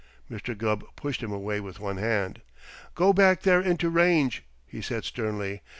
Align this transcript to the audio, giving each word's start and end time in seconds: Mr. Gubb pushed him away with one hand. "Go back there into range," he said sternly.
Mr. 0.31 0.57
Gubb 0.57 0.83
pushed 0.95 1.21
him 1.21 1.31
away 1.31 1.59
with 1.59 1.79
one 1.79 1.97
hand. 1.97 2.41
"Go 2.95 3.13
back 3.13 3.41
there 3.43 3.61
into 3.61 3.87
range," 3.87 4.43
he 4.65 4.81
said 4.81 5.03
sternly. 5.03 5.61